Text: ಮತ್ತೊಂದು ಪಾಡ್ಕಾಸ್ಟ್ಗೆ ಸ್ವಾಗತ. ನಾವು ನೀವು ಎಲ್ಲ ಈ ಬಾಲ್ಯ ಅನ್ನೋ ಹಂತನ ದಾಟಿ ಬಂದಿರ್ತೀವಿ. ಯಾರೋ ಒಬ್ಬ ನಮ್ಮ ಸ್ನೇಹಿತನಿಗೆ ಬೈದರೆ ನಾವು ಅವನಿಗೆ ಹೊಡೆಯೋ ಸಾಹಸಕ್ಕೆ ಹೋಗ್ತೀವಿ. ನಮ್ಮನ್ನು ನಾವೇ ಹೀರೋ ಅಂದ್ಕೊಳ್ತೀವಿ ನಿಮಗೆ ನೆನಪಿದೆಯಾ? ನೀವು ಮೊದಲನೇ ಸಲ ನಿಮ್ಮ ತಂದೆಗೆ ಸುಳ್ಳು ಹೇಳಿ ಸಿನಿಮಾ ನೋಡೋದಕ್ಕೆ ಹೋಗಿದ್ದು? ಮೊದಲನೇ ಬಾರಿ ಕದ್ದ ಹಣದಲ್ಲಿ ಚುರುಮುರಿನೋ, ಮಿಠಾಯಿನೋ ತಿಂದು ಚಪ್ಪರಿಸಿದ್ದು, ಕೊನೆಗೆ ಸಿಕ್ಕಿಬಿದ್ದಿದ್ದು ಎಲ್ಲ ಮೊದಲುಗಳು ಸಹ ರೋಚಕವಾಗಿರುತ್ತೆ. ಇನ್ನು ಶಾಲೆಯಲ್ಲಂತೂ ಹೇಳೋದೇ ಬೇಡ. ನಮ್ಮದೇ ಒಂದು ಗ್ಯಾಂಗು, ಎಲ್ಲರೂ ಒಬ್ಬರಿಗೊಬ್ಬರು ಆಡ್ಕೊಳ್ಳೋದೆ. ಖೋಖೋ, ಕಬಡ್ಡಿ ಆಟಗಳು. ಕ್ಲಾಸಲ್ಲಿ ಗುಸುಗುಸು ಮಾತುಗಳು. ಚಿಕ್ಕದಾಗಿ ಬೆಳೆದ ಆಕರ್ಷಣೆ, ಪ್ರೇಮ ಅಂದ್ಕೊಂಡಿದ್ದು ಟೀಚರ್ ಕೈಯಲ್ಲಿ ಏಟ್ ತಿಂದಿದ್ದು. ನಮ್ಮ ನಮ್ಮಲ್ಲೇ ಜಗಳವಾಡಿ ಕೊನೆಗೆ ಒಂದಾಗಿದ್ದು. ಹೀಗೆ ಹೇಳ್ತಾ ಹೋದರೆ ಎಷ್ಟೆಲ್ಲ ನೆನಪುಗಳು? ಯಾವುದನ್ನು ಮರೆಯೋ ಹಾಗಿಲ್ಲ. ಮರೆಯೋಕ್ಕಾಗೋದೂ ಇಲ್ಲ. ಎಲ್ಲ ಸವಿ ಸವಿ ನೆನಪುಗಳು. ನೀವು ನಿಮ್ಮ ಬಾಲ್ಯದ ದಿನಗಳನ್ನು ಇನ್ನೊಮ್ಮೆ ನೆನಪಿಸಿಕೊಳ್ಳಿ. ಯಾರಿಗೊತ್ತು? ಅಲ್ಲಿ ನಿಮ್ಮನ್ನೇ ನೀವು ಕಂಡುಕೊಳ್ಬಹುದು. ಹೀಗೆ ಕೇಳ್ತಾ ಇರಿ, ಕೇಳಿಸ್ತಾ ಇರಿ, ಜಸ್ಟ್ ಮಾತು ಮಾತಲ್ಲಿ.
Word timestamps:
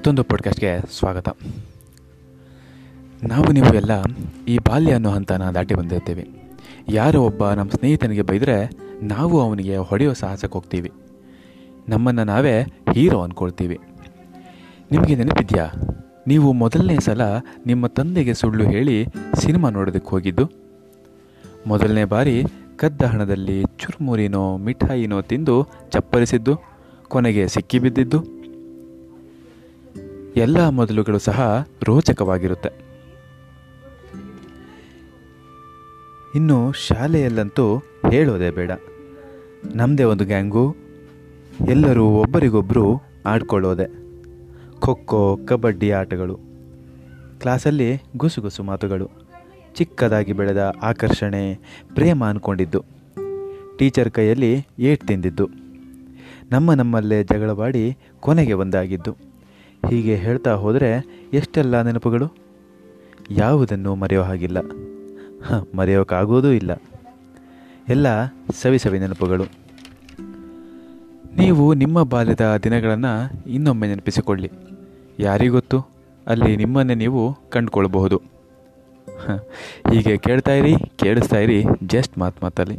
ಮತ್ತೊಂದು 0.00 0.24
ಪಾಡ್ಕಾಸ್ಟ್ಗೆ 0.24 0.98
ಸ್ವಾಗತ. 0.98 1.28
ನಾವು 3.22 3.52
ನೀವು 3.52 3.74
ಎಲ್ಲ 3.74 4.02
ಈ 4.48 4.58
ಬಾಲ್ಯ 4.58 4.92
ಅನ್ನೋ 4.92 5.10
ಹಂತನ 5.10 5.50
ದಾಟಿ 5.50 5.74
ಬಂದಿರ್ತೀವಿ. 5.74 6.30
ಯಾರೋ 6.88 7.22
ಒಬ್ಬ 7.22 7.50
ನಮ್ಮ 7.50 7.70
ಸ್ನೇಹಿತನಿಗೆ 7.70 8.22
ಬೈದರೆ 8.22 8.70
ನಾವು 9.02 9.40
ಅವನಿಗೆ 9.40 9.76
ಹೊಡೆಯೋ 9.76 10.12
ಸಾಹಸಕ್ಕೆ 10.12 10.52
ಹೋಗ್ತೀವಿ. 10.52 10.92
ನಮ್ಮನ್ನು 11.88 12.24
ನಾವೇ 12.24 12.62
ಹೀರೋ 12.94 13.20
ಅಂದ್ಕೊಳ್ತೀವಿ 13.22 13.78
ನಿಮಗೆ 14.90 15.14
ನೆನಪಿದೆಯಾ? 15.14 15.66
ನೀವು 16.26 16.52
ಮೊದಲನೇ 16.52 16.96
ಸಲ 17.00 17.20
ನಿಮ್ಮ 17.66 17.86
ತಂದೆಗೆ 17.86 18.34
ಸುಳ್ಳು 18.34 18.64
ಹೇಳಿ 18.64 19.06
ಸಿನಿಮಾ 19.34 19.68
ನೋಡೋದಕ್ಕೆ 19.68 20.10
ಹೋಗಿದ್ದು? 20.10 20.50
ಮೊದಲನೇ 21.66 22.04
ಬಾರಿ 22.04 22.44
ಕದ್ದ 22.76 23.02
ಹಣದಲ್ಲಿ 23.02 23.62
ಚುರುಮುರಿನೋ, 23.62 24.56
ಮಿಠಾಯಿನೋ 24.56 25.22
ತಿಂದು 25.22 25.66
ಚಪ್ಪರಿಸಿದ್ದು, 25.90 26.58
ಕೊನೆಗೆ 27.08 27.48
ಸಿಕ್ಕಿಬಿದ್ದಿದ್ದು 27.48 28.39
ಎಲ್ಲ 30.40 30.68
ಮೊದಲುಗಳು 30.68 31.18
ಸಹ 31.18 31.68
ರೋಚಕವಾಗಿರುತ್ತೆ. 31.82 32.70
ಇನ್ನು 36.34 36.72
ಶಾಲೆಯಲ್ಲಂತೂ 36.72 37.76
ಹೇಳೋದೇ 38.10 38.50
ಬೇಡ. 38.50 38.70
ನಮ್ಮದೇ 39.74 40.02
ಒಂದು 40.02 40.24
ಗ್ಯಾಂಗು, 40.24 40.76
ಎಲ್ಲರೂ 41.68 42.04
ಒಬ್ಬರಿಗೊಬ್ಬರು 42.04 43.02
ಆಡ್ಕೊಳ್ಳೋದೆ. 43.26 43.86
ಖೋಖೋ, 44.80 45.38
ಕಬಡ್ಡಿ 45.44 45.90
ಆಟಗಳು. 45.90 46.38
ಕ್ಲಾಸಲ್ಲಿ 47.40 48.02
ಗುಸುಗುಸು 48.16 48.62
ಮಾತುಗಳು. 48.62 49.10
ಚಿಕ್ಕದಾಗಿ 49.74 50.32
ಬೆಳೆದ 50.32 50.72
ಆಕರ್ಷಣೆ, 50.82 51.58
ಪ್ರೇಮ 51.94 52.24
ಅಂದ್ಕೊಂಡಿದ್ದು 52.24 52.84
ಟೀಚರ್ 53.76 54.10
ಕೈಯಲ್ಲಿ 54.10 54.66
ಏಟ್ 54.78 55.06
ತಿಂದಿದ್ದು. 55.06 55.48
ನಮ್ಮ 56.50 56.74
ನಮ್ಮಲ್ಲೇ 56.74 57.24
ಜಗಳವಾಡಿ 57.24 57.96
ಕೊನೆಗೆ 58.20 58.52
ಒಂದಾಗಿದ್ದು. 58.52 59.29
ಹೀಗೆ 59.88 60.16
ಹೇಳ್ತಾ 60.16 60.52
ಹೋದರೆ 60.52 61.06
ಎಷ್ಟೆಲ್ಲ 61.32 61.82
ನೆನಪುಗಳು? 61.82 62.32
ಯಾವುದನ್ನು 63.30 63.94
ಮರೆಯೋ 63.94 64.22
ಹಾಗಿಲ್ಲ. 64.22 64.58
ಮರೆಯೋಕ್ಕಾಗೋದೂ 65.74 66.50
ಇಲ್ಲ. 66.50 66.70
ಎಲ್ಲ 67.88 68.06
ಸವಿ 68.52 68.78
ಸವಿ 68.78 68.98
ನೆನಪುಗಳು. 68.98 69.44
ನೀವು 71.36 71.74
ನಿಮ್ಮ 71.74 72.02
ಬಾಲ್ಯದ 72.02 72.60
ದಿನಗಳನ್ನು 72.62 73.44
ಇನ್ನೊಮ್ಮೆ 73.50 73.88
ನೆನಪಿಸಿಕೊಳ್ಳಿ. 73.88 74.50
ಯಾರಿಗೊತ್ತು? 75.18 75.86
ಅಲ್ಲಿ 76.26 76.56
ನಿಮ್ಮನ್ನೇ 76.56 76.94
ನೀವು 76.94 77.38
ಕಂಡುಕೊಳ್ಬಹುದು. 77.50 78.22
ಹೀಗೆ 79.92 80.16
ಕೇಳ್ತಾ 80.16 80.52
ಇರಿ, 80.52 80.76
ಕೇಳಿಸ್ತಾ 80.96 81.38
ಇರಿ, 81.38 81.64
ಜಸ್ಟ್ 81.82 82.18
ಮಾತು 82.18 82.38
ಮಾತಲ್ಲಿ. 82.42 82.78